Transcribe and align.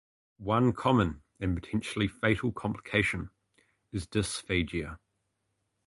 One 0.39 0.73
common 0.73 1.21
and 1.39 1.55
potentially 1.55 2.07
fatal 2.07 2.51
complication 2.51 3.29
is 3.91 4.07
dysphagia. 4.07 4.97